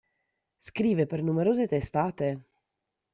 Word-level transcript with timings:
Scrive 0.57 1.05
per 1.05 1.21
numerose 1.21 1.67
testate. 1.67 2.45